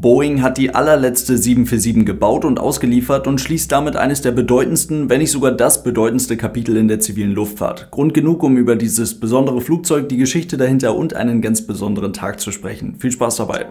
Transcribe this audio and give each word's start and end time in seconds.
Boeing 0.00 0.42
hat 0.42 0.58
die 0.58 0.76
allerletzte 0.76 1.36
747 1.36 2.06
gebaut 2.06 2.44
und 2.44 2.60
ausgeliefert 2.60 3.26
und 3.26 3.40
schließt 3.40 3.72
damit 3.72 3.96
eines 3.96 4.22
der 4.22 4.30
bedeutendsten, 4.30 5.10
wenn 5.10 5.18
nicht 5.18 5.32
sogar 5.32 5.50
das 5.50 5.82
bedeutendste 5.82 6.36
Kapitel 6.36 6.76
in 6.76 6.86
der 6.86 7.00
zivilen 7.00 7.32
Luftfahrt. 7.32 7.90
Grund 7.90 8.14
genug, 8.14 8.44
um 8.44 8.56
über 8.56 8.76
dieses 8.76 9.18
besondere 9.18 9.60
Flugzeug, 9.60 10.08
die 10.08 10.16
Geschichte 10.16 10.56
dahinter 10.56 10.94
und 10.94 11.14
einen 11.14 11.42
ganz 11.42 11.66
besonderen 11.66 12.12
Tag 12.12 12.38
zu 12.38 12.52
sprechen. 12.52 12.94
Viel 13.00 13.10
Spaß 13.10 13.36
dabei! 13.36 13.66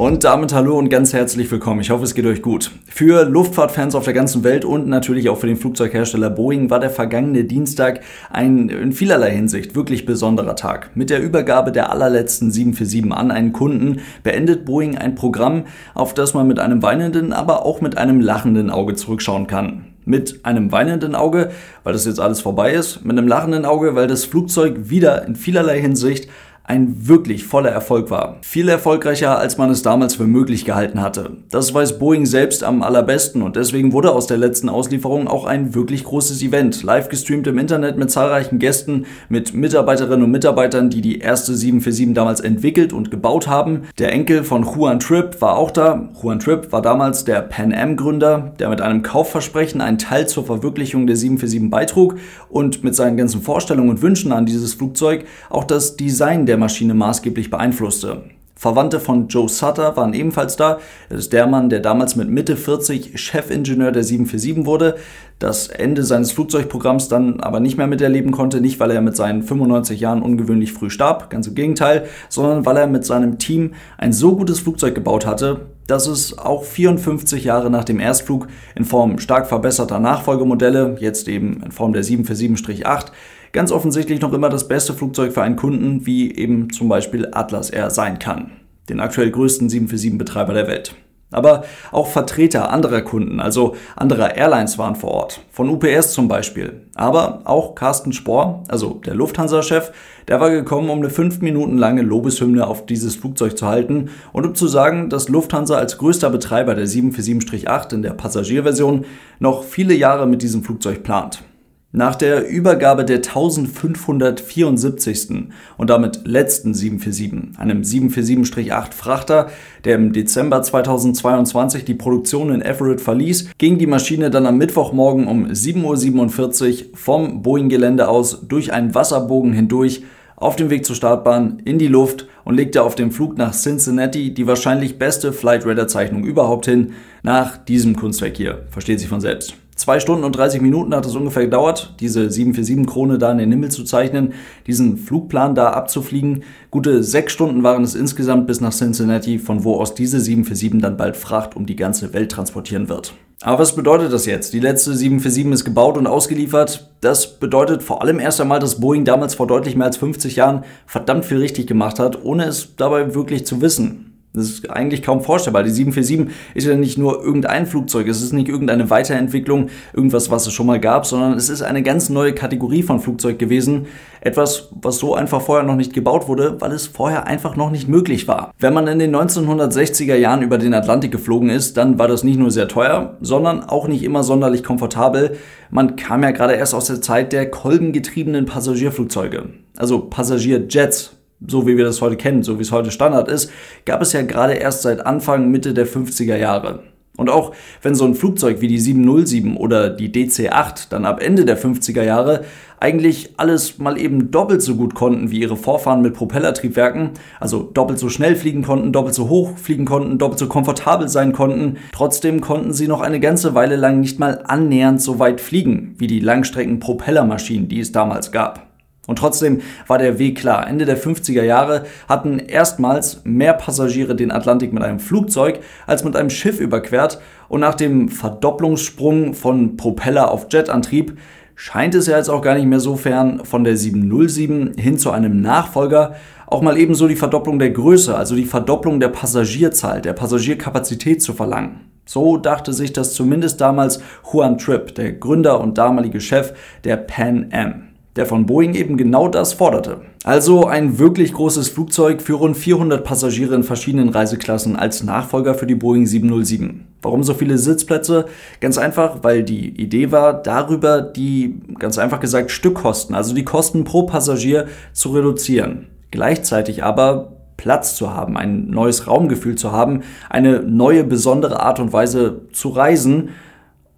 Und 0.00 0.24
damit 0.24 0.54
hallo 0.54 0.78
und 0.78 0.88
ganz 0.88 1.12
herzlich 1.12 1.50
willkommen. 1.50 1.82
Ich 1.82 1.90
hoffe, 1.90 2.04
es 2.04 2.14
geht 2.14 2.24
euch 2.24 2.40
gut. 2.40 2.70
Für 2.86 3.26
Luftfahrtfans 3.26 3.94
auf 3.94 4.06
der 4.06 4.14
ganzen 4.14 4.44
Welt 4.44 4.64
und 4.64 4.88
natürlich 4.88 5.28
auch 5.28 5.36
für 5.36 5.46
den 5.46 5.58
Flugzeughersteller 5.58 6.30
Boeing 6.30 6.70
war 6.70 6.80
der 6.80 6.88
vergangene 6.88 7.44
Dienstag 7.44 8.00
ein 8.30 8.70
in 8.70 8.94
vielerlei 8.94 9.30
Hinsicht 9.32 9.74
wirklich 9.74 10.06
besonderer 10.06 10.56
Tag. 10.56 10.96
Mit 10.96 11.10
der 11.10 11.20
Übergabe 11.20 11.70
der 11.70 11.92
allerletzten 11.92 12.50
747 12.50 13.12
an 13.12 13.30
einen 13.30 13.52
Kunden 13.52 14.00
beendet 14.22 14.64
Boeing 14.64 14.96
ein 14.96 15.16
Programm, 15.16 15.64
auf 15.92 16.14
das 16.14 16.32
man 16.32 16.48
mit 16.48 16.60
einem 16.60 16.82
weinenden, 16.82 17.34
aber 17.34 17.66
auch 17.66 17.82
mit 17.82 17.98
einem 17.98 18.22
lachenden 18.22 18.70
Auge 18.70 18.94
zurückschauen 18.94 19.48
kann 19.48 19.84
mit 20.06 20.44
einem 20.44 20.72
weinenden 20.72 21.14
Auge, 21.14 21.50
weil 21.84 21.92
das 21.92 22.06
jetzt 22.06 22.20
alles 22.20 22.40
vorbei 22.40 22.72
ist, 22.72 23.04
mit 23.04 23.16
einem 23.16 23.28
lachenden 23.28 23.64
Auge, 23.64 23.94
weil 23.94 24.06
das 24.06 24.24
Flugzeug 24.24 24.88
wieder 24.88 25.26
in 25.26 25.36
vielerlei 25.36 25.78
Hinsicht 25.78 26.28
ein 26.70 27.08
wirklich 27.08 27.44
voller 27.44 27.70
Erfolg 27.70 28.10
war. 28.10 28.36
Viel 28.42 28.68
erfolgreicher, 28.68 29.36
als 29.36 29.58
man 29.58 29.70
es 29.70 29.82
damals 29.82 30.14
für 30.14 30.28
möglich 30.28 30.64
gehalten 30.64 31.02
hatte. 31.02 31.32
Das 31.50 31.74
weiß 31.74 31.98
Boeing 31.98 32.26
selbst 32.26 32.62
am 32.62 32.84
allerbesten 32.84 33.42
und 33.42 33.56
deswegen 33.56 33.92
wurde 33.92 34.12
aus 34.12 34.28
der 34.28 34.36
letzten 34.36 34.68
Auslieferung 34.68 35.26
auch 35.26 35.46
ein 35.46 35.74
wirklich 35.74 36.04
großes 36.04 36.40
Event, 36.42 36.84
live 36.84 37.08
gestreamt 37.08 37.48
im 37.48 37.58
Internet 37.58 37.98
mit 37.98 38.12
zahlreichen 38.12 38.60
Gästen, 38.60 39.06
mit 39.28 39.52
Mitarbeiterinnen 39.52 40.24
und 40.24 40.30
Mitarbeitern, 40.30 40.90
die 40.90 41.00
die 41.00 41.18
erste 41.18 41.56
747 41.56 42.14
damals 42.14 42.38
entwickelt 42.38 42.92
und 42.92 43.10
gebaut 43.10 43.48
haben. 43.48 43.88
Der 43.98 44.12
Enkel 44.12 44.44
von 44.44 44.62
Juan 44.62 45.00
Tripp 45.00 45.40
war 45.40 45.56
auch 45.56 45.72
da. 45.72 46.08
Juan 46.22 46.38
Tripp 46.38 46.70
war 46.70 46.82
damals 46.82 47.24
der 47.24 47.42
Pan 47.42 47.74
Am 47.74 47.96
Gründer, 47.96 48.52
der 48.60 48.68
mit 48.68 48.80
einem 48.80 49.02
Kaufversprechen 49.02 49.80
einen 49.80 49.98
Teil 49.98 50.28
zur 50.28 50.46
Verwirklichung 50.46 51.08
der 51.08 51.16
747 51.16 51.68
beitrug 51.68 52.14
und 52.48 52.84
mit 52.84 52.94
seinen 52.94 53.16
ganzen 53.16 53.42
Vorstellungen 53.42 53.90
und 53.90 54.02
Wünschen 54.02 54.30
an 54.30 54.46
dieses 54.46 54.74
Flugzeug 54.74 55.24
auch 55.48 55.64
das 55.64 55.96
Design 55.96 56.46
der 56.46 56.59
Maschine 56.60 56.94
maßgeblich 56.94 57.50
beeinflusste. 57.50 58.22
Verwandte 58.60 59.00
von 59.00 59.28
Joe 59.28 59.48
Sutter 59.48 59.96
waren 59.96 60.12
ebenfalls 60.12 60.54
da. 60.54 60.80
Das 61.08 61.20
ist 61.20 61.32
der 61.32 61.46
Mann, 61.46 61.70
der 61.70 61.80
damals 61.80 62.14
mit 62.14 62.28
Mitte 62.28 62.58
40 62.58 63.18
Chefingenieur 63.18 63.90
der 63.90 64.04
747 64.04 64.66
wurde, 64.66 64.96
das 65.38 65.68
Ende 65.68 66.02
seines 66.02 66.32
Flugzeugprogramms 66.32 67.08
dann 67.08 67.40
aber 67.40 67.58
nicht 67.58 67.78
mehr 67.78 67.86
miterleben 67.86 68.32
konnte, 68.32 68.60
nicht 68.60 68.78
weil 68.78 68.90
er 68.90 69.00
mit 69.00 69.16
seinen 69.16 69.42
95 69.42 69.98
Jahren 69.98 70.20
ungewöhnlich 70.20 70.74
früh 70.74 70.90
starb, 70.90 71.30
ganz 71.30 71.46
im 71.46 71.54
Gegenteil, 71.54 72.04
sondern 72.28 72.66
weil 72.66 72.76
er 72.76 72.86
mit 72.86 73.06
seinem 73.06 73.38
Team 73.38 73.72
ein 73.96 74.12
so 74.12 74.36
gutes 74.36 74.60
Flugzeug 74.60 74.94
gebaut 74.94 75.24
hatte, 75.24 75.62
dass 75.86 76.06
es 76.06 76.36
auch 76.36 76.64
54 76.64 77.42
Jahre 77.42 77.70
nach 77.70 77.84
dem 77.84 77.98
Erstflug 77.98 78.48
in 78.76 78.84
Form 78.84 79.18
stark 79.20 79.46
verbesserter 79.46 80.00
Nachfolgemodelle, 80.00 80.96
jetzt 81.00 81.28
eben 81.28 81.62
in 81.64 81.72
Form 81.72 81.94
der 81.94 82.04
747-8, 82.04 83.06
ganz 83.52 83.72
offensichtlich 83.72 84.20
noch 84.20 84.32
immer 84.32 84.48
das 84.48 84.68
beste 84.68 84.94
Flugzeug 84.94 85.32
für 85.32 85.42
einen 85.42 85.56
Kunden 85.56 86.06
wie 86.06 86.34
eben 86.34 86.70
zum 86.70 86.88
Beispiel 86.88 87.28
Atlas 87.32 87.70
Air 87.70 87.90
sein 87.90 88.18
kann, 88.18 88.52
den 88.88 89.00
aktuell 89.00 89.30
größten 89.30 89.68
747-Betreiber 89.68 90.54
der 90.54 90.68
Welt. 90.68 90.94
Aber 91.32 91.62
auch 91.92 92.08
Vertreter 92.08 92.72
anderer 92.72 93.02
Kunden, 93.02 93.38
also 93.38 93.76
anderer 93.94 94.36
Airlines 94.36 94.78
waren 94.78 94.96
vor 94.96 95.12
Ort, 95.12 95.40
von 95.52 95.68
UPS 95.68 96.12
zum 96.12 96.26
Beispiel. 96.26 96.88
Aber 96.96 97.42
auch 97.44 97.76
Carsten 97.76 98.12
Spohr, 98.12 98.64
also 98.68 99.00
der 99.06 99.14
Lufthansa-Chef, 99.14 99.92
der 100.26 100.40
war 100.40 100.50
gekommen, 100.50 100.90
um 100.90 100.98
eine 100.98 101.10
fünf 101.10 101.40
Minuten 101.40 101.78
lange 101.78 102.02
Lobeshymne 102.02 102.66
auf 102.66 102.84
dieses 102.84 103.14
Flugzeug 103.14 103.56
zu 103.56 103.68
halten 103.68 104.10
und 104.32 104.44
um 104.44 104.54
zu 104.56 104.66
sagen, 104.66 105.08
dass 105.08 105.28
Lufthansa 105.28 105.76
als 105.76 105.98
größter 105.98 106.30
Betreiber 106.30 106.74
der 106.74 106.86
747-8 106.86 107.94
in 107.94 108.02
der 108.02 108.14
Passagierversion 108.14 109.04
noch 109.38 109.62
viele 109.62 109.94
Jahre 109.94 110.26
mit 110.26 110.42
diesem 110.42 110.64
Flugzeug 110.64 111.04
plant. 111.04 111.44
Nach 111.92 112.14
der 112.14 112.48
Übergabe 112.48 113.04
der 113.04 113.16
1574. 113.16 115.48
und 115.76 115.90
damit 115.90 116.20
letzten 116.24 116.72
747, 116.72 117.58
einem 117.58 117.82
747-8 117.82 118.94
Frachter, 118.94 119.48
der 119.84 119.96
im 119.96 120.12
Dezember 120.12 120.62
2022 120.62 121.84
die 121.84 121.94
Produktion 121.94 122.54
in 122.54 122.62
Everett 122.62 123.00
verließ, 123.00 123.50
ging 123.58 123.78
die 123.78 123.88
Maschine 123.88 124.30
dann 124.30 124.46
am 124.46 124.56
Mittwochmorgen 124.56 125.26
um 125.26 125.46
7.47 125.46 126.90
Uhr 126.92 126.94
vom 126.94 127.42
Boeing-Gelände 127.42 128.06
aus 128.06 128.46
durch 128.46 128.72
einen 128.72 128.94
Wasserbogen 128.94 129.52
hindurch 129.52 130.04
auf 130.36 130.54
dem 130.54 130.70
Weg 130.70 130.86
zur 130.86 130.94
Startbahn 130.94 131.60
in 131.64 131.80
die 131.80 131.88
Luft 131.88 132.28
und 132.44 132.54
legte 132.54 132.84
auf 132.84 132.94
dem 132.94 133.10
Flug 133.10 133.36
nach 133.36 133.52
Cincinnati 133.52 134.32
die 134.32 134.46
wahrscheinlich 134.46 135.00
beste 135.00 135.32
Flight 135.32 135.66
Radar 135.66 135.88
Zeichnung 135.88 136.22
überhaupt 136.22 136.66
hin, 136.66 136.92
nach 137.24 137.56
diesem 137.56 137.96
Kunstwerk 137.96 138.36
hier, 138.36 138.62
versteht 138.70 139.00
sich 139.00 139.08
von 139.08 139.20
selbst. 139.20 139.56
Zwei 139.80 139.98
Stunden 139.98 140.24
und 140.24 140.36
30 140.36 140.60
Minuten 140.60 140.94
hat 140.94 141.06
es 141.06 141.16
ungefähr 141.16 141.44
gedauert, 141.44 141.94
diese 142.00 142.26
747-Krone 142.26 143.16
da 143.16 143.32
in 143.32 143.38
den 143.38 143.50
Himmel 143.50 143.70
zu 143.70 143.82
zeichnen, 143.82 144.34
diesen 144.66 144.98
Flugplan 144.98 145.54
da 145.54 145.70
abzufliegen. 145.70 146.42
Gute 146.70 147.02
sechs 147.02 147.32
Stunden 147.32 147.62
waren 147.62 147.82
es 147.82 147.94
insgesamt 147.94 148.46
bis 148.46 148.60
nach 148.60 148.74
Cincinnati, 148.74 149.38
von 149.38 149.64
wo 149.64 149.76
aus 149.76 149.94
diese 149.94 150.20
747 150.20 150.82
dann 150.82 150.98
bald 150.98 151.16
Fracht 151.16 151.56
um 151.56 151.64
die 151.64 151.76
ganze 151.76 152.12
Welt 152.12 152.30
transportieren 152.30 152.90
wird. 152.90 153.14
Aber 153.40 153.60
was 153.60 153.74
bedeutet 153.74 154.12
das 154.12 154.26
jetzt? 154.26 154.52
Die 154.52 154.60
letzte 154.60 154.92
747 154.94 155.50
ist 155.50 155.64
gebaut 155.64 155.96
und 155.96 156.06
ausgeliefert. 156.06 156.90
Das 157.00 157.38
bedeutet 157.40 157.82
vor 157.82 158.02
allem 158.02 158.20
erst 158.20 158.38
einmal, 158.42 158.58
dass 158.58 158.80
Boeing 158.80 159.06
damals 159.06 159.34
vor 159.34 159.46
deutlich 159.46 159.76
mehr 159.76 159.86
als 159.86 159.96
50 159.96 160.36
Jahren 160.36 160.64
verdammt 160.84 161.24
viel 161.24 161.38
richtig 161.38 161.66
gemacht 161.66 161.98
hat, 161.98 162.22
ohne 162.22 162.44
es 162.44 162.76
dabei 162.76 163.14
wirklich 163.14 163.46
zu 163.46 163.62
wissen. 163.62 164.09
Das 164.32 164.44
ist 164.44 164.70
eigentlich 164.70 165.02
kaum 165.02 165.22
vorstellbar. 165.22 165.64
Die 165.64 165.70
747 165.70 166.32
ist 166.54 166.66
ja 166.66 166.76
nicht 166.76 166.98
nur 166.98 167.20
irgendein 167.22 167.66
Flugzeug, 167.66 168.06
es 168.06 168.22
ist 168.22 168.32
nicht 168.32 168.48
irgendeine 168.48 168.88
Weiterentwicklung, 168.88 169.70
irgendwas, 169.92 170.30
was 170.30 170.46
es 170.46 170.52
schon 170.52 170.66
mal 170.66 170.78
gab, 170.78 171.04
sondern 171.04 171.32
es 171.32 171.48
ist 171.48 171.62
eine 171.62 171.82
ganz 171.82 172.10
neue 172.10 172.32
Kategorie 172.32 172.84
von 172.84 173.00
Flugzeug 173.00 173.40
gewesen. 173.40 173.86
Etwas, 174.20 174.68
was 174.70 174.98
so 174.98 175.16
einfach 175.16 175.40
vorher 175.40 175.66
noch 175.66 175.74
nicht 175.74 175.94
gebaut 175.94 176.28
wurde, 176.28 176.60
weil 176.60 176.70
es 176.70 176.86
vorher 176.86 177.26
einfach 177.26 177.56
noch 177.56 177.70
nicht 177.70 177.88
möglich 177.88 178.28
war. 178.28 178.52
Wenn 178.58 178.72
man 178.72 178.86
in 178.86 179.00
den 179.00 179.16
1960er 179.16 180.14
Jahren 180.14 180.42
über 180.42 180.58
den 180.58 180.74
Atlantik 180.74 181.10
geflogen 181.10 181.50
ist, 181.50 181.76
dann 181.76 181.98
war 181.98 182.06
das 182.06 182.22
nicht 182.22 182.38
nur 182.38 182.52
sehr 182.52 182.68
teuer, 182.68 183.16
sondern 183.20 183.64
auch 183.64 183.88
nicht 183.88 184.04
immer 184.04 184.22
sonderlich 184.22 184.62
komfortabel. 184.62 185.38
Man 185.70 185.96
kam 185.96 186.22
ja 186.22 186.30
gerade 186.30 186.54
erst 186.54 186.74
aus 186.74 186.86
der 186.86 187.02
Zeit 187.02 187.32
der 187.32 187.50
kolbengetriebenen 187.50 188.46
Passagierflugzeuge, 188.46 189.50
also 189.76 189.98
Passagierjets 190.00 191.19
so 191.46 191.66
wie 191.66 191.76
wir 191.76 191.84
das 191.84 192.00
heute 192.00 192.16
kennen, 192.16 192.42
so 192.42 192.58
wie 192.58 192.62
es 192.62 192.72
heute 192.72 192.90
Standard 192.90 193.28
ist, 193.28 193.50
gab 193.84 194.02
es 194.02 194.12
ja 194.12 194.22
gerade 194.22 194.54
erst 194.54 194.82
seit 194.82 195.04
Anfang, 195.06 195.50
Mitte 195.50 195.74
der 195.74 195.86
50er 195.86 196.36
Jahre. 196.36 196.80
Und 197.20 197.28
auch 197.28 197.52
wenn 197.82 197.94
so 197.94 198.06
ein 198.06 198.14
Flugzeug 198.14 198.62
wie 198.62 198.68
die 198.68 198.78
707 198.78 199.58
oder 199.58 199.90
die 199.90 200.10
DC-8 200.10 200.88
dann 200.88 201.04
ab 201.04 201.22
Ende 201.22 201.44
der 201.44 201.58
50er 201.58 202.02
Jahre 202.02 202.44
eigentlich 202.78 203.34
alles 203.36 203.78
mal 203.78 204.00
eben 204.00 204.30
doppelt 204.30 204.62
so 204.62 204.74
gut 204.74 204.94
konnten 204.94 205.30
wie 205.30 205.40
ihre 205.40 205.58
Vorfahren 205.58 206.00
mit 206.00 206.14
Propellertriebwerken, 206.14 207.10
also 207.38 207.62
doppelt 207.62 207.98
so 207.98 208.08
schnell 208.08 208.36
fliegen 208.36 208.62
konnten, 208.62 208.90
doppelt 208.90 209.14
so 209.14 209.28
hoch 209.28 209.58
fliegen 209.58 209.84
konnten, 209.84 210.16
doppelt 210.16 210.38
so 210.38 210.46
komfortabel 210.46 211.08
sein 211.08 211.34
konnten, 211.34 211.76
trotzdem 211.92 212.40
konnten 212.40 212.72
sie 212.72 212.88
noch 212.88 213.02
eine 213.02 213.20
ganze 213.20 213.54
Weile 213.54 213.76
lang 213.76 214.00
nicht 214.00 214.18
mal 214.18 214.42
annähernd 214.46 215.02
so 215.02 215.18
weit 215.18 215.42
fliegen 215.42 215.96
wie 215.98 216.06
die 216.06 216.20
Langstrecken-Propellermaschinen, 216.20 217.68
die 217.68 217.80
es 217.80 217.92
damals 217.92 218.32
gab. 218.32 218.69
Und 219.10 219.16
trotzdem 219.16 219.60
war 219.88 219.98
der 219.98 220.20
Weg 220.20 220.38
klar. 220.38 220.68
Ende 220.68 220.84
der 220.84 220.96
50er 220.96 221.42
Jahre 221.42 221.82
hatten 222.08 222.38
erstmals 222.38 223.22
mehr 223.24 223.54
Passagiere 223.54 224.14
den 224.14 224.30
Atlantik 224.30 224.72
mit 224.72 224.84
einem 224.84 225.00
Flugzeug 225.00 225.58
als 225.88 226.04
mit 226.04 226.14
einem 226.14 226.30
Schiff 226.30 226.60
überquert 226.60 227.20
und 227.48 227.58
nach 227.58 227.74
dem 227.74 228.08
Verdopplungssprung 228.08 229.34
von 229.34 229.76
Propeller 229.76 230.30
auf 230.30 230.46
Jetantrieb 230.48 231.18
scheint 231.56 231.96
es 231.96 232.06
ja 232.06 232.18
jetzt 232.18 232.30
auch 232.30 232.40
gar 232.40 232.54
nicht 232.54 232.66
mehr 232.66 232.78
so 232.78 232.94
fern 232.94 233.40
von 233.42 233.64
der 233.64 233.76
707 233.76 234.74
hin 234.78 234.96
zu 234.96 235.10
einem 235.10 235.40
Nachfolger 235.40 236.14
auch 236.46 236.62
mal 236.62 236.78
ebenso 236.78 237.08
die 237.08 237.16
Verdopplung 237.16 237.58
der 237.58 237.70
Größe, 237.70 238.16
also 238.16 238.36
die 238.36 238.44
Verdopplung 238.44 239.00
der 239.00 239.08
Passagierzahl, 239.08 240.00
der 240.00 240.12
Passagierkapazität 240.12 241.20
zu 241.20 241.32
verlangen. 241.32 241.80
So 242.06 242.36
dachte 242.36 242.72
sich 242.72 242.92
das 242.92 243.12
zumindest 243.14 243.60
damals 243.60 244.00
Juan 244.32 244.56
Tripp, 244.56 244.94
der 244.94 245.14
Gründer 245.14 245.60
und 245.60 245.78
damalige 245.78 246.20
Chef 246.20 246.52
der 246.84 246.96
Pan 246.96 247.48
Am 247.52 247.89
der 248.16 248.26
von 248.26 248.46
Boeing 248.46 248.74
eben 248.74 248.96
genau 248.96 249.28
das 249.28 249.52
forderte. 249.52 250.00
Also 250.24 250.66
ein 250.66 250.98
wirklich 250.98 251.32
großes 251.32 251.68
Flugzeug 251.68 252.20
für 252.20 252.34
rund 252.34 252.56
400 252.56 253.04
Passagiere 253.04 253.54
in 253.54 253.62
verschiedenen 253.62 254.08
Reiseklassen 254.08 254.76
als 254.76 255.02
Nachfolger 255.02 255.54
für 255.54 255.66
die 255.66 255.74
Boeing 255.74 256.06
707. 256.06 256.86
Warum 257.02 257.22
so 257.22 257.34
viele 257.34 257.56
Sitzplätze? 257.56 258.26
Ganz 258.60 258.76
einfach, 258.76 259.18
weil 259.22 259.42
die 259.42 259.80
Idee 259.80 260.12
war, 260.12 260.34
darüber 260.34 261.00
die, 261.00 261.60
ganz 261.78 261.98
einfach 261.98 262.20
gesagt, 262.20 262.50
Stückkosten, 262.50 263.14
also 263.14 263.34
die 263.34 263.44
Kosten 263.44 263.84
pro 263.84 264.02
Passagier 264.02 264.66
zu 264.92 265.10
reduzieren. 265.10 265.86
Gleichzeitig 266.10 266.82
aber 266.84 267.32
Platz 267.56 267.94
zu 267.94 268.12
haben, 268.12 268.36
ein 268.36 268.68
neues 268.68 269.06
Raumgefühl 269.06 269.54
zu 269.54 269.70
haben, 269.70 270.02
eine 270.28 270.60
neue 270.60 271.04
besondere 271.04 271.60
Art 271.60 271.78
und 271.78 271.92
Weise 271.92 272.42
zu 272.52 272.70
reisen, 272.70 273.30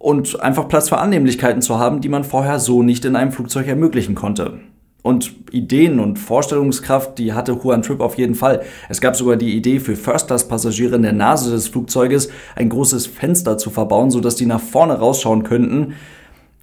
und 0.03 0.41
einfach 0.41 0.67
Platz 0.67 0.89
für 0.89 0.97
Annehmlichkeiten 0.97 1.61
zu 1.61 1.79
haben, 1.79 2.01
die 2.01 2.09
man 2.09 2.25
vorher 2.25 2.59
so 2.59 2.83
nicht 2.83 3.05
in 3.05 3.15
einem 3.15 3.31
Flugzeug 3.31 3.67
ermöglichen 3.67 4.15
konnte. 4.15 4.59
Und 5.01 5.33
Ideen 5.51 6.01
und 6.01 6.19
Vorstellungskraft, 6.19 7.17
die 7.17 7.31
hatte 7.31 7.53
Juan 7.53 7.81
Tripp 7.81 8.01
auf 8.01 8.17
jeden 8.17 8.35
Fall. 8.35 8.63
Es 8.89 8.99
gab 8.99 9.15
sogar 9.15 9.37
die 9.37 9.55
Idee 9.55 9.79
für 9.79 9.95
First-Class-Passagiere 9.95 10.97
in 10.97 11.03
der 11.03 11.13
Nase 11.13 11.51
des 11.51 11.69
Flugzeuges 11.69 12.29
ein 12.57 12.67
großes 12.67 13.07
Fenster 13.07 13.57
zu 13.57 13.69
verbauen, 13.69 14.11
sodass 14.11 14.35
die 14.35 14.45
nach 14.45 14.59
vorne 14.59 14.99
rausschauen 14.99 15.43
könnten. 15.43 15.93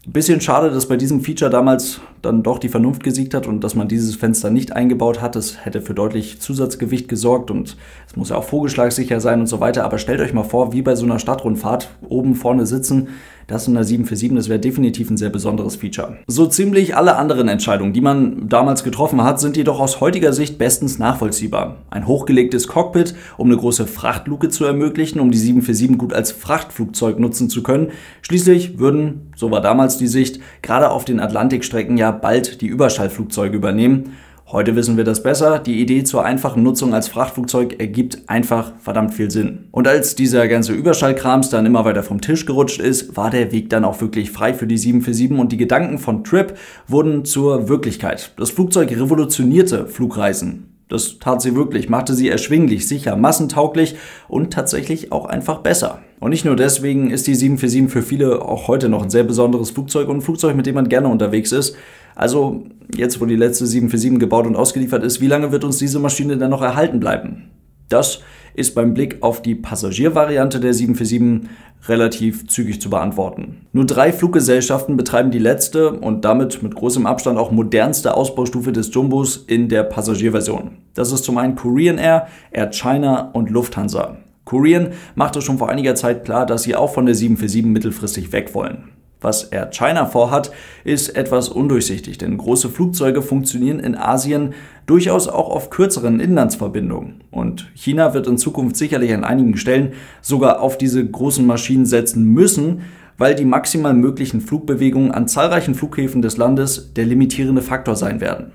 Bisschen 0.06 0.41
schade, 0.41 0.70
dass 0.70 0.88
bei 0.88 0.97
diesem 0.97 1.20
Feature 1.20 1.50
damals 1.50 2.00
dann 2.23 2.43
doch 2.43 2.58
die 2.58 2.70
Vernunft 2.70 3.02
gesiegt 3.02 3.35
hat 3.35 3.47
und 3.47 3.62
dass 3.62 3.75
man 3.75 3.87
dieses 3.87 4.17
Fenster 4.17 4.49
nicht 4.49 4.73
eingebaut 4.73 5.20
hat. 5.20 5.37
Das 5.37 5.67
hätte 5.67 5.82
für 5.82 5.93
deutlich 5.93 6.41
Zusatzgewicht 6.41 7.06
gesorgt 7.06 7.50
und 7.50 7.76
es 8.08 8.17
muss 8.17 8.31
ja 8.31 8.37
auch 8.37 8.44
vogelschlagsicher 8.44 9.20
sein 9.20 9.41
und 9.41 9.47
so 9.47 9.61
weiter. 9.61 9.85
Aber 9.85 9.99
stellt 9.99 10.23
euch 10.23 10.32
mal 10.32 10.43
vor, 10.43 10.73
wie 10.73 10.81
bei 10.81 10.97
so 10.97 11.05
einer 11.05 11.19
Stadtrundfahrt 11.19 11.91
oben 12.08 12.35
vorne 12.35 12.64
sitzen, 12.64 13.08
das 13.50 13.67
in 13.67 13.75
der 13.75 13.85
747, 13.85 14.37
das 14.37 14.49
wäre 14.49 14.61
definitiv 14.61 15.11
ein 15.11 15.17
sehr 15.17 15.31
besonderes 15.31 15.76
Feature. 15.76 16.19
So 16.29 16.47
ziemlich 16.47 16.97
alle 16.97 17.17
anderen 17.17 17.49
Entscheidungen, 17.49 17.93
die 17.93 18.00
man 18.00 18.49
damals 18.49 18.85
getroffen 18.85 19.25
hat, 19.25 19.41
sind 19.41 19.56
jedoch 19.56 19.81
aus 19.81 20.00
heutiger 20.00 20.32
Sicht 20.32 20.56
bestens 20.56 20.99
nachvollziehbar. 20.99 21.79
Ein 21.91 22.06
hochgelegtes 22.06 22.69
Cockpit, 22.69 23.14
um 23.37 23.49
eine 23.49 23.56
große 23.56 23.87
Frachtluke 23.87 24.50
zu 24.50 24.64
ermöglichen, 24.64 25.20
um 25.20 25.31
die 25.31 25.38
747 25.38 25.99
gut 25.99 26.12
als 26.12 26.31
Frachtflugzeug 26.31 27.19
nutzen 27.19 27.50
zu 27.50 27.62
können. 27.62 27.88
Schließlich 28.23 28.79
würden, 28.79 29.32
so 29.35 29.50
war 29.50 29.61
damals 29.61 29.99
die 29.99 30.06
Sicht, 30.06 30.41
gerade 30.62 30.91
auf 30.91 31.05
den 31.05 31.19
Atlantikstrecken 31.19 31.97
ja 31.97 32.12
bald 32.12 32.61
die 32.61 32.69
Überschallflugzeuge 32.69 33.56
übernehmen. 33.56 34.12
Heute 34.52 34.75
wissen 34.75 34.97
wir 34.97 35.05
das 35.05 35.23
besser. 35.23 35.61
Die 35.61 35.81
Idee 35.81 36.02
zur 36.02 36.25
einfachen 36.25 36.64
Nutzung 36.64 36.93
als 36.93 37.06
Frachtflugzeug 37.06 37.79
ergibt 37.79 38.29
einfach 38.29 38.73
verdammt 38.81 39.14
viel 39.14 39.31
Sinn. 39.31 39.69
Und 39.70 39.87
als 39.87 40.17
dieser 40.17 40.49
ganze 40.49 40.73
Überschallkrams 40.73 41.50
dann 41.50 41.67
immer 41.67 41.85
weiter 41.85 42.02
vom 42.02 42.20
Tisch 42.20 42.47
gerutscht 42.47 42.81
ist, 42.81 43.17
war 43.17 43.31
der 43.31 43.52
Weg 43.52 43.70
dann 43.70 43.85
auch 43.85 44.00
wirklich 44.00 44.32
frei 44.32 44.52
für 44.52 44.67
die 44.67 44.76
747 44.76 45.38
und 45.38 45.52
die 45.52 45.56
Gedanken 45.56 45.99
von 45.99 46.25
Trip 46.25 46.58
wurden 46.88 47.25
zur 47.25 47.69
Wirklichkeit. 47.69 48.32
Das 48.38 48.50
Flugzeug 48.50 48.91
revolutionierte 48.91 49.87
Flugreisen. 49.87 50.67
Das 50.88 51.20
tat 51.20 51.41
sie 51.41 51.55
wirklich, 51.55 51.88
machte 51.88 52.14
sie 52.14 52.29
erschwinglich, 52.29 52.88
sicher, 52.88 53.14
massentauglich 53.14 53.94
und 54.26 54.52
tatsächlich 54.52 55.12
auch 55.12 55.26
einfach 55.26 55.58
besser. 55.61 56.00
Und 56.19 56.31
nicht 56.31 56.44
nur 56.44 56.56
deswegen 56.56 57.12
ist 57.12 57.29
die 57.29 57.37
747 57.37 57.93
für 57.93 58.02
viele 58.02 58.43
auch 58.43 58.67
heute 58.67 58.88
noch 58.88 59.05
ein 59.05 59.11
sehr 59.11 59.23
besonderes 59.23 59.70
Flugzeug 59.70 60.08
und 60.08 60.17
ein 60.17 60.23
Flugzeug, 60.23 60.56
mit 60.56 60.67
dem 60.67 60.75
man 60.75 60.88
gerne 60.88 61.06
unterwegs 61.06 61.52
ist. 61.52 61.76
Also 62.14 62.64
jetzt, 62.94 63.20
wo 63.20 63.26
die 63.26 63.36
letzte 63.36 63.66
747 63.66 64.18
gebaut 64.18 64.46
und 64.46 64.56
ausgeliefert 64.56 65.02
ist, 65.02 65.20
wie 65.20 65.26
lange 65.26 65.52
wird 65.52 65.64
uns 65.64 65.78
diese 65.78 65.98
Maschine 65.98 66.36
dann 66.36 66.50
noch 66.50 66.62
erhalten 66.62 67.00
bleiben? 67.00 67.50
Das 67.88 68.20
ist 68.54 68.74
beim 68.74 68.94
Blick 68.94 69.18
auf 69.20 69.42
die 69.42 69.54
Passagiervariante 69.54 70.60
der 70.60 70.74
747 70.74 71.48
relativ 71.88 72.46
zügig 72.48 72.80
zu 72.80 72.90
beantworten. 72.90 73.66
Nur 73.72 73.86
drei 73.86 74.12
Fluggesellschaften 74.12 74.96
betreiben 74.96 75.30
die 75.30 75.38
letzte 75.38 75.92
und 75.92 76.24
damit 76.24 76.62
mit 76.62 76.74
großem 76.74 77.06
Abstand 77.06 77.38
auch 77.38 77.50
modernste 77.50 78.14
Ausbaustufe 78.14 78.72
des 78.72 78.92
Jumbos 78.92 79.36
in 79.36 79.68
der 79.68 79.84
Passagierversion. 79.84 80.72
Das 80.94 81.12
ist 81.12 81.24
zum 81.24 81.38
einen 81.38 81.54
Korean 81.54 81.98
Air, 81.98 82.26
Air 82.50 82.70
China 82.70 83.30
und 83.32 83.50
Lufthansa. 83.50 84.18
Korean 84.44 84.90
machte 85.14 85.40
schon 85.40 85.58
vor 85.58 85.68
einiger 85.68 85.94
Zeit 85.94 86.24
klar, 86.24 86.44
dass 86.44 86.64
sie 86.64 86.74
auch 86.74 86.92
von 86.92 87.06
der 87.06 87.14
747 87.14 87.64
mittelfristig 87.64 88.32
weg 88.32 88.54
wollen. 88.54 88.90
Was 89.20 89.44
Air 89.44 89.70
China 89.70 90.06
vorhat, 90.06 90.50
ist 90.84 91.11
etwas 91.11 91.50
undurchsichtig, 91.50 92.17
denn 92.19 92.38
große 92.38 92.70
Flugzeuge 92.70 93.20
funktionieren 93.20 93.78
in 93.78 93.94
Asien 93.94 94.55
durchaus 94.87 95.28
auch 95.28 95.50
auf 95.50 95.69
kürzeren 95.69 96.20
Inlandsverbindungen. 96.20 97.22
Und 97.31 97.70
China 97.75 98.14
wird 98.14 98.26
in 98.26 98.38
Zukunft 98.38 98.76
sicherlich 98.76 99.12
an 99.12 99.25
einigen 99.25 99.56
Stellen 99.56 99.93
sogar 100.22 100.61
auf 100.61 100.78
diese 100.78 101.06
großen 101.06 101.46
Maschinen 101.46 101.84
setzen 101.84 102.25
müssen, 102.25 102.82
weil 103.19 103.34
die 103.34 103.44
maximal 103.44 103.93
möglichen 103.93 104.40
Flugbewegungen 104.40 105.12
an 105.12 105.28
zahlreichen 105.28 105.75
Flughäfen 105.75 106.23
des 106.23 106.38
Landes 106.38 106.94
der 106.94 107.05
limitierende 107.05 107.61
Faktor 107.61 107.96
sein 107.96 108.23
werden. 108.23 108.52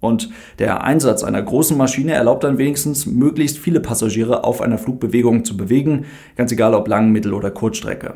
Und 0.00 0.30
der 0.58 0.82
Einsatz 0.82 1.22
einer 1.22 1.42
großen 1.42 1.76
Maschine 1.76 2.14
erlaubt 2.14 2.42
dann 2.42 2.58
wenigstens, 2.58 3.06
möglichst 3.06 3.58
viele 3.58 3.80
Passagiere 3.80 4.42
auf 4.42 4.62
einer 4.62 4.78
Flugbewegung 4.78 5.44
zu 5.44 5.56
bewegen, 5.56 6.06
ganz 6.34 6.50
egal 6.50 6.74
ob 6.74 6.88
Lang-, 6.88 7.12
Mittel- 7.12 7.34
oder 7.34 7.50
Kurzstrecke. 7.50 8.14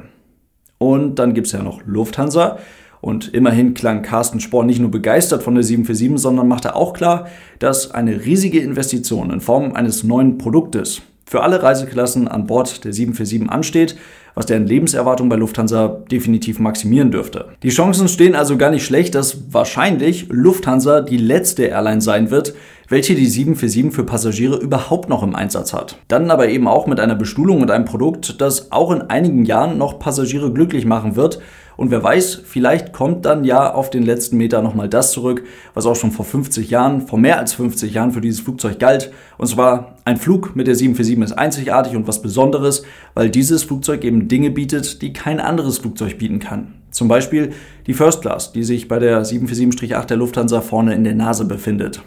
Und 0.78 1.16
dann 1.18 1.34
gibt 1.34 1.46
es 1.46 1.52
ja 1.52 1.62
noch 1.62 1.80
Lufthansa. 1.86 2.58
Und 3.00 3.32
immerhin 3.34 3.74
klang 3.74 4.02
Carsten 4.02 4.40
Spohr 4.40 4.64
nicht 4.64 4.80
nur 4.80 4.90
begeistert 4.90 5.42
von 5.42 5.54
der 5.54 5.62
747, 5.62 6.20
sondern 6.20 6.48
machte 6.48 6.74
auch 6.74 6.92
klar, 6.92 7.28
dass 7.58 7.90
eine 7.92 8.24
riesige 8.24 8.60
Investition 8.60 9.30
in 9.30 9.40
Form 9.40 9.74
eines 9.74 10.02
neuen 10.02 10.38
Produktes 10.38 11.02
für 11.28 11.42
alle 11.42 11.62
Reiseklassen 11.62 12.28
an 12.28 12.46
Bord 12.46 12.84
der 12.84 12.92
747 12.92 13.50
ansteht, 13.50 13.96
was 14.34 14.46
deren 14.46 14.66
Lebenserwartung 14.66 15.28
bei 15.28 15.36
Lufthansa 15.36 15.88
definitiv 16.10 16.58
maximieren 16.58 17.10
dürfte. 17.10 17.46
Die 17.62 17.70
Chancen 17.70 18.06
stehen 18.06 18.34
also 18.34 18.56
gar 18.56 18.70
nicht 18.70 18.84
schlecht, 18.84 19.14
dass 19.14 19.52
wahrscheinlich 19.52 20.26
Lufthansa 20.28 21.00
die 21.00 21.16
letzte 21.16 21.64
Airline 21.64 22.00
sein 22.00 22.30
wird, 22.30 22.54
welche 22.88 23.14
die 23.14 23.26
747 23.26 23.94
für 23.94 24.04
Passagiere 24.04 24.56
überhaupt 24.56 25.08
noch 25.08 25.22
im 25.22 25.34
Einsatz 25.34 25.72
hat. 25.72 25.98
Dann 26.08 26.30
aber 26.30 26.48
eben 26.48 26.68
auch 26.68 26.86
mit 26.86 27.00
einer 27.00 27.16
Bestuhlung 27.16 27.60
und 27.60 27.70
einem 27.70 27.84
Produkt, 27.84 28.40
das 28.40 28.70
auch 28.72 28.90
in 28.92 29.02
einigen 29.02 29.44
Jahren 29.44 29.78
noch 29.78 29.98
Passagiere 29.98 30.52
glücklich 30.52 30.86
machen 30.86 31.16
wird. 31.16 31.40
Und 31.76 31.90
wer 31.90 32.02
weiß, 32.02 32.42
vielleicht 32.44 32.92
kommt 32.92 33.26
dann 33.26 33.44
ja 33.44 33.74
auf 33.74 33.90
den 33.90 34.02
letzten 34.02 34.38
Meter 34.38 34.62
nochmal 34.62 34.88
das 34.88 35.12
zurück, 35.12 35.44
was 35.74 35.84
auch 35.84 35.96
schon 35.96 36.10
vor 36.10 36.24
50 36.24 36.70
Jahren, 36.70 37.06
vor 37.06 37.18
mehr 37.18 37.38
als 37.38 37.52
50 37.52 37.92
Jahren 37.92 38.12
für 38.12 38.22
dieses 38.22 38.40
Flugzeug 38.40 38.78
galt. 38.78 39.12
Und 39.36 39.48
zwar 39.48 39.96
ein 40.04 40.16
Flug 40.16 40.56
mit 40.56 40.68
der 40.68 40.74
747 40.74 41.32
ist 41.32 41.38
einzigartig 41.38 41.94
und 41.94 42.08
was 42.08 42.22
Besonderes, 42.22 42.84
weil 43.14 43.28
dieses 43.28 43.64
Flugzeug 43.64 44.04
eben 44.04 44.28
Dinge 44.28 44.50
bietet, 44.50 45.02
die 45.02 45.12
kein 45.12 45.38
anderes 45.38 45.78
Flugzeug 45.78 46.16
bieten 46.18 46.38
kann. 46.38 46.74
Zum 46.90 47.08
Beispiel 47.08 47.52
die 47.86 47.92
First 47.92 48.22
Class, 48.22 48.52
die 48.52 48.62
sich 48.62 48.88
bei 48.88 48.98
der 48.98 49.22
747-8 49.22 50.06
der 50.06 50.16
Lufthansa 50.16 50.62
vorne 50.62 50.94
in 50.94 51.04
der 51.04 51.14
Nase 51.14 51.44
befindet. 51.44 52.00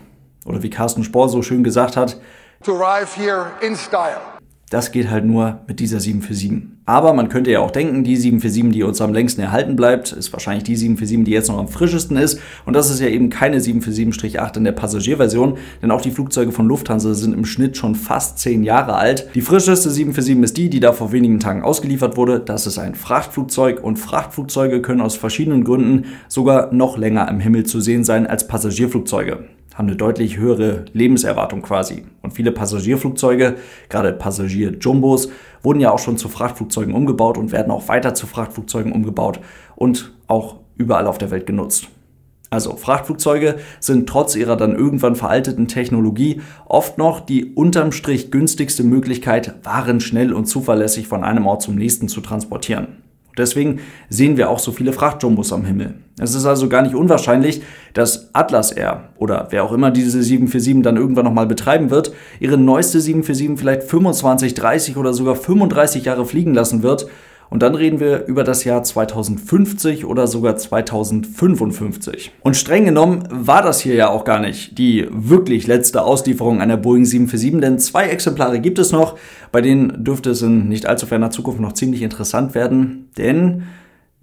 Oder 0.49 0.63
wie 0.63 0.69
Carsten 0.69 1.03
Spohr 1.03 1.29
so 1.29 1.41
schön 1.41 1.63
gesagt 1.63 1.95
hat, 1.95 2.19
to 2.63 2.73
arrive 2.73 3.07
here 3.15 3.51
in 3.61 3.75
style. 3.75 4.17
Das 4.69 4.91
geht 4.91 5.09
halt 5.09 5.25
nur 5.25 5.61
mit 5.67 5.79
dieser 5.79 5.99
747. 5.99 6.69
Aber 6.85 7.13
man 7.13 7.29
könnte 7.29 7.49
ja 7.49 7.59
auch 7.59 7.71
denken, 7.71 8.03
die 8.03 8.15
747, 8.15 8.71
die 8.71 8.83
uns 8.83 9.01
am 9.01 9.13
längsten 9.13 9.41
erhalten 9.41 9.75
bleibt, 9.75 10.11
ist 10.11 10.31
wahrscheinlich 10.31 10.63
die 10.63 10.75
747, 10.75 11.25
die 11.25 11.31
jetzt 11.31 11.47
noch 11.47 11.57
am 11.57 11.67
frischesten 11.67 12.17
ist. 12.17 12.39
Und 12.65 12.75
das 12.75 12.91
ist 12.91 12.99
ja 12.99 13.07
eben 13.07 13.31
keine 13.31 13.59
747-8 13.59 14.57
in 14.57 14.63
der 14.63 14.71
Passagierversion, 14.73 15.57
denn 15.81 15.89
auch 15.89 16.01
die 16.01 16.11
Flugzeuge 16.11 16.51
von 16.51 16.67
Lufthansa 16.67 17.15
sind 17.15 17.33
im 17.33 17.45
Schnitt 17.45 17.77
schon 17.77 17.95
fast 17.95 18.37
10 18.39 18.63
Jahre 18.63 18.95
alt. 18.95 19.29
Die 19.33 19.41
frischeste 19.41 19.89
747 19.89 20.43
ist 20.43 20.57
die, 20.57 20.69
die 20.69 20.79
da 20.79 20.93
vor 20.93 21.11
wenigen 21.11 21.39
Tagen 21.39 21.63
ausgeliefert 21.63 22.15
wurde. 22.15 22.39
Das 22.39 22.67
ist 22.67 22.77
ein 22.77 22.93
Frachtflugzeug 22.93 23.83
und 23.83 23.97
Frachtflugzeuge 23.97 24.83
können 24.83 25.01
aus 25.01 25.15
verschiedenen 25.15 25.63
Gründen 25.63 26.05
sogar 26.27 26.71
noch 26.71 26.95
länger 26.95 27.27
im 27.27 27.39
Himmel 27.39 27.65
zu 27.65 27.81
sehen 27.81 28.03
sein 28.03 28.27
als 28.27 28.47
Passagierflugzeuge 28.47 29.45
haben 29.79 29.87
eine 29.87 29.95
deutlich 29.95 30.37
höhere 30.37 30.83
Lebenserwartung 30.91 31.61
quasi. 31.61 32.03
Und 32.21 32.31
viele 32.31 32.51
Passagierflugzeuge, 32.51 33.55
gerade 33.87 34.11
Passagier-Jumbos, 34.11 35.29
wurden 35.63 35.79
ja 35.79 35.89
auch 35.89 35.99
schon 35.99 36.17
zu 36.17 36.27
Frachtflugzeugen 36.27 36.93
umgebaut 36.93 37.37
und 37.37 37.53
werden 37.53 37.71
auch 37.71 37.87
weiter 37.87 38.13
zu 38.13 38.27
Frachtflugzeugen 38.27 38.91
umgebaut 38.91 39.39
und 39.77 40.11
auch 40.27 40.57
überall 40.75 41.07
auf 41.07 41.17
der 41.17 41.31
Welt 41.31 41.45
genutzt. 41.47 41.87
Also 42.49 42.75
Frachtflugzeuge 42.75 43.55
sind 43.79 44.09
trotz 44.09 44.35
ihrer 44.35 44.57
dann 44.57 44.75
irgendwann 44.75 45.15
veralteten 45.15 45.69
Technologie 45.69 46.41
oft 46.65 46.97
noch 46.97 47.21
die 47.21 47.53
unterm 47.53 47.93
Strich 47.93 48.31
günstigste 48.31 48.83
Möglichkeit, 48.83 49.63
Waren 49.63 50.01
schnell 50.01 50.33
und 50.33 50.45
zuverlässig 50.45 51.07
von 51.07 51.23
einem 51.23 51.45
Ort 51.45 51.61
zum 51.61 51.75
nächsten 51.75 52.09
zu 52.09 52.19
transportieren. 52.19 52.98
Deswegen 53.39 53.79
sehen 54.09 54.37
wir 54.37 54.49
auch 54.49 54.59
so 54.59 54.71
viele 54.71 54.93
Frachtjumbos 54.93 55.51
am 55.51 55.65
Himmel. 55.65 55.95
Es 56.19 56.35
ist 56.35 56.45
also 56.45 56.69
gar 56.69 56.81
nicht 56.81 56.93
unwahrscheinlich, 56.93 57.61
dass 57.93 58.29
Atlas 58.33 58.71
Air 58.71 59.09
oder 59.17 59.47
wer 59.49 59.63
auch 59.63 59.71
immer 59.71 59.89
diese 59.89 60.21
747 60.21 60.83
dann 60.83 60.97
irgendwann 60.97 61.25
nochmal 61.25 61.47
betreiben 61.47 61.89
wird, 61.89 62.13
ihre 62.39 62.57
neueste 62.57 62.99
747 62.99 63.59
vielleicht 63.59 63.83
25, 63.83 64.53
30 64.53 64.97
oder 64.97 65.13
sogar 65.13 65.35
35 65.35 66.05
Jahre 66.05 66.25
fliegen 66.25 66.53
lassen 66.53 66.83
wird 66.83 67.07
und 67.49 67.63
dann 67.63 67.75
reden 67.75 67.99
wir 67.99 68.25
über 68.27 68.43
das 68.43 68.63
Jahr 68.63 68.83
2050 68.83 70.05
oder 70.05 70.27
sogar 70.27 70.55
2055. 70.55 72.31
Und 72.41 72.55
streng 72.55 72.85
genommen 72.85 73.23
war 73.31 73.61
das 73.61 73.81
hier 73.81 73.95
ja 73.95 74.09
auch 74.09 74.23
gar 74.23 74.39
nicht 74.39 74.77
die 74.77 75.07
wirklich 75.09 75.65
letzte 75.65 76.03
Auslieferung 76.03 76.61
einer 76.61 76.77
Boeing 76.77 77.05
747, 77.05 77.61
denn 77.61 77.79
zwei 77.79 78.05
Exemplare 78.05 78.59
gibt 78.59 78.77
es 78.77 78.91
noch, 78.91 79.17
bei 79.51 79.61
denen 79.61 80.03
dürfte 80.03 80.31
es 80.31 80.41
in 80.41 80.67
nicht 80.69 80.85
allzu 80.85 81.05
ferner 81.05 81.31
Zukunft 81.31 81.59
noch 81.59 81.73
ziemlich 81.73 82.01
interessant 82.01 82.53
werden, 82.53 83.09
denn 83.17 83.63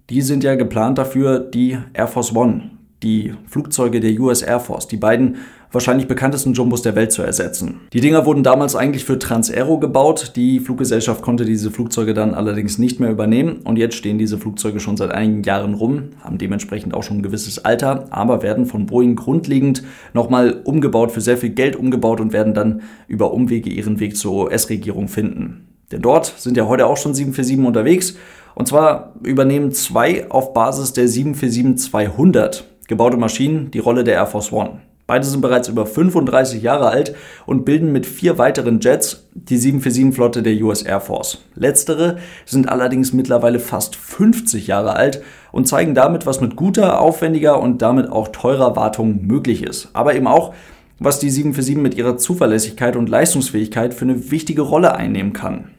die 0.09 0.21
sind 0.21 0.43
ja 0.43 0.55
geplant 0.55 0.97
dafür, 0.97 1.39
die 1.39 1.77
Air 1.93 2.07
Force 2.07 2.33
One, 2.33 2.71
die 3.03 3.33
Flugzeuge 3.47 3.99
der 3.99 4.17
US 4.21 4.41
Air 4.41 4.61
Force, 4.61 4.87
die 4.87 4.97
beiden 4.97 5.37
wahrscheinlich 5.71 6.07
bekanntesten 6.07 6.53
Jumbos 6.53 6.81
der 6.81 6.95
Welt 6.95 7.11
zu 7.11 7.21
ersetzen. 7.21 7.81
Die 7.93 8.01
Dinger 8.01 8.25
wurden 8.25 8.43
damals 8.43 8.75
eigentlich 8.75 9.05
für 9.05 9.19
Transaero 9.19 9.79
gebaut. 9.79 10.33
Die 10.35 10.59
Fluggesellschaft 10.59 11.21
konnte 11.21 11.45
diese 11.45 11.71
Flugzeuge 11.71 12.13
dann 12.13 12.33
allerdings 12.33 12.77
nicht 12.77 12.99
mehr 12.99 13.11
übernehmen 13.11 13.57
und 13.63 13.77
jetzt 13.77 13.95
stehen 13.95 14.17
diese 14.17 14.37
Flugzeuge 14.37 14.79
schon 14.79 14.97
seit 14.97 15.11
einigen 15.11 15.43
Jahren 15.43 15.73
rum, 15.73 16.09
haben 16.21 16.37
dementsprechend 16.37 16.93
auch 16.93 17.03
schon 17.03 17.17
ein 17.17 17.23
gewisses 17.23 17.65
Alter, 17.65 18.05
aber 18.09 18.41
werden 18.41 18.65
von 18.65 18.85
Boeing 18.85 19.15
grundlegend 19.15 19.83
nochmal 20.13 20.61
umgebaut, 20.63 21.11
für 21.11 21.21
sehr 21.21 21.37
viel 21.37 21.51
Geld 21.51 21.75
umgebaut 21.75 22.21
und 22.21 22.33
werden 22.33 22.53
dann 22.53 22.81
über 23.07 23.33
Umwege 23.33 23.69
ihren 23.69 23.99
Weg 23.99 24.17
zur 24.17 24.45
US-Regierung 24.45 25.07
finden. 25.07 25.67
Denn 25.91 26.01
dort 26.01 26.25
sind 26.37 26.57
ja 26.57 26.67
heute 26.67 26.85
auch 26.85 26.97
schon 26.97 27.13
747 27.13 27.65
unterwegs 27.65 28.15
und 28.55 28.67
zwar 28.67 29.13
übernehmen 29.23 29.71
zwei 29.71 30.29
auf 30.29 30.53
Basis 30.53 30.91
der 30.93 31.07
747-200 31.07 32.63
Gebaute 32.87 33.17
Maschinen, 33.17 33.69
die 33.71 33.79
Rolle 33.79 34.05
der 34.05 34.15
Air 34.15 34.27
Force 34.27 34.53
One. 34.53 34.79
Beide 35.07 35.25
sind 35.25 35.39
bereits 35.39 35.69
über 35.69 35.85
35 35.85 36.61
Jahre 36.61 36.89
alt 36.89 37.15
und 37.45 37.63
bilden 37.63 37.93
mit 37.93 38.05
vier 38.05 38.37
weiteren 38.37 38.81
Jets 38.81 39.25
die 39.33 39.57
747-Flotte 39.57 40.43
der 40.43 40.61
US 40.63 40.81
Air 40.81 40.99
Force. 40.99 41.39
Letztere 41.55 42.17
sind 42.45 42.67
allerdings 42.67 43.13
mittlerweile 43.13 43.59
fast 43.59 43.95
50 43.95 44.67
Jahre 44.67 44.97
alt 44.97 45.23
und 45.53 45.65
zeigen 45.65 45.95
damit, 45.95 46.25
was 46.25 46.41
mit 46.41 46.57
guter, 46.57 46.99
aufwendiger 46.99 47.61
und 47.61 47.81
damit 47.81 48.11
auch 48.11 48.27
teurer 48.27 48.75
Wartung 48.75 49.25
möglich 49.25 49.63
ist. 49.63 49.89
Aber 49.93 50.13
eben 50.13 50.27
auch, 50.27 50.53
was 50.99 51.19
die 51.19 51.29
747 51.29 51.81
mit 51.81 51.95
ihrer 51.95 52.17
Zuverlässigkeit 52.17 52.97
und 52.97 53.07
Leistungsfähigkeit 53.07 53.93
für 53.93 54.03
eine 54.03 54.29
wichtige 54.29 54.61
Rolle 54.61 54.95
einnehmen 54.95 55.31
kann. 55.31 55.69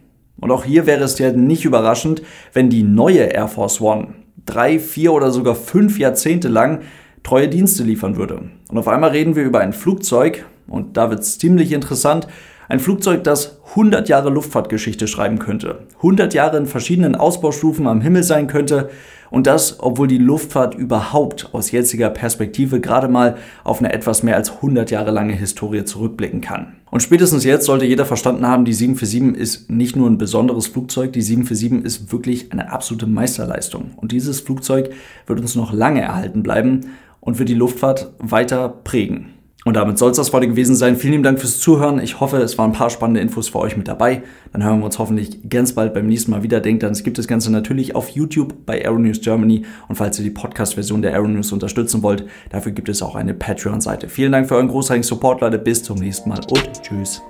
Und 0.41 0.51
auch 0.51 0.65
hier 0.65 0.87
wäre 0.87 1.05
es 1.05 1.19
ja 1.19 1.33
nicht 1.33 1.67
überraschend, 1.67 2.23
wenn 2.55 2.71
die 2.71 2.83
neue 2.83 3.25
Air 3.25 3.49
Force 3.49 3.81
One 3.81 4.15
drei, 4.47 4.79
vier 4.79 5.13
oder 5.13 5.31
sogar 5.31 5.55
fünf 5.55 5.99
Jahrzehnte 5.99 6.49
lang 6.49 6.81
treue 7.23 7.49
Dienste 7.49 7.83
liefern 7.83 8.17
würde. 8.17 8.43
Und 8.69 8.79
auf 8.79 8.89
einmal 8.89 9.11
reden 9.11 9.37
wir 9.37 9.45
über 9.45 9.61
ein 9.61 9.73
Flugzeug, 9.73 10.45
und 10.67 10.97
da 10.97 11.11
wird 11.11 11.21
es 11.21 11.39
ziemlich 11.39 11.73
interessant, 11.73 12.29
ein 12.69 12.81
Flugzeug, 12.81 13.25
das 13.25 13.61
100 13.71 14.09
Jahre 14.11 14.29
Luftfahrtgeschichte 14.29 15.09
schreiben 15.09 15.39
könnte, 15.39 15.87
100 15.97 16.35
Jahre 16.35 16.59
in 16.59 16.67
verschiedenen 16.67 17.15
Ausbaustufen 17.15 17.87
am 17.87 18.03
Himmel 18.03 18.23
sein 18.23 18.47
könnte 18.47 18.91
und 19.31 19.47
das, 19.47 19.81
obwohl 19.81 20.09
die 20.09 20.19
Luftfahrt 20.19 20.75
überhaupt 20.75 21.51
aus 21.53 21.71
jetziger 21.71 22.11
Perspektive 22.11 22.81
gerade 22.81 23.09
mal 23.09 23.37
auf 23.65 23.79
eine 23.79 23.93
etwas 23.93 24.23
mehr 24.23 24.37
als 24.37 24.51
100 24.57 24.91
Jahre 24.91 25.11
lange 25.11 25.35
Historie 25.35 25.85
zurückblicken 25.85 26.41
kann. 26.41 26.77
Und 26.91 27.03
spätestens 27.03 27.45
jetzt 27.45 27.67
sollte 27.67 27.85
jeder 27.85 28.07
verstanden 28.07 28.47
haben, 28.47 28.65
die 28.65 28.73
747 28.73 29.41
ist 29.41 29.71
nicht 29.71 29.97
nur 29.97 30.09
ein 30.09 30.19
besonderes 30.19 30.67
Flugzeug, 30.67 31.13
die 31.13 31.23
747 31.23 31.85
ist 31.85 32.13
wirklich 32.13 32.53
eine 32.53 32.73
absolute 32.73 33.07
Meisterleistung. 33.07 33.93
Und 33.97 34.13
dieses 34.13 34.41
Flugzeug 34.41 34.91
wird 35.27 35.41
uns 35.41 35.55
noch 35.55 35.73
lange 35.73 36.01
erhalten 36.01 36.43
bleiben 36.43 36.93
und 37.29 37.39
wird 37.39 37.51
die 37.51 37.55
Luftfahrt 37.55 38.11
weiter 38.19 38.71
prägen. 38.71 39.35
Und 39.67 39.75
damit 39.75 39.99
soll 39.99 40.13
es 40.13 40.17
das 40.17 40.33
heute 40.33 40.49
gewesen 40.49 40.75
sein. 40.75 40.97
Vielen 40.97 41.13
lieben 41.13 41.23
Dank 41.25 41.39
fürs 41.39 41.61
Zuhören. 41.61 42.01
Ich 42.01 42.21
hoffe, 42.21 42.39
es 42.39 42.57
waren 42.57 42.71
ein 42.71 42.77
paar 42.77 42.89
spannende 42.89 43.21
Infos 43.21 43.51
für 43.51 43.59
euch 43.59 43.77
mit 43.77 43.87
dabei. 43.87 44.23
Dann 44.51 44.65
hören 44.65 44.79
wir 44.79 44.87
uns 44.87 44.99
hoffentlich 44.99 45.47
ganz 45.51 45.75
bald 45.75 45.93
beim 45.93 46.07
nächsten 46.07 46.31
Mal 46.31 46.43
wieder. 46.43 46.61
Denkt 46.61 46.85
dann, 46.85 46.93
es 46.93 47.03
gibt 47.03 47.19
das 47.19 47.29
Ganze 47.29 47.53
natürlich 47.53 47.95
auf 47.95 48.09
YouTube 48.09 48.65
bei 48.65 48.83
Aeronews 48.83 49.21
Germany. 49.21 49.67
Und 49.89 49.97
falls 49.97 50.19
ihr 50.19 50.25
die 50.25 50.31
Podcast-Version 50.31 51.03
der 51.03 51.13
Aeronews 51.13 51.53
unterstützen 51.53 52.03
wollt, 52.03 52.25
dafür 52.49 52.73
gibt 52.73 52.89
es 52.89 53.03
auch 53.03 53.15
eine 53.15 53.35
Patreon-Seite. 53.35 54.09
Vielen 54.09 54.33
Dank 54.33 54.49
für 54.49 54.55
euren 54.55 54.69
großartigen 54.69 55.03
Support, 55.03 55.43
Leute. 55.43 55.59
Bis 55.59 55.83
zum 55.83 55.99
nächsten 55.99 56.31
Mal 56.31 56.41
und 56.49 56.83
tschüss. 56.83 57.21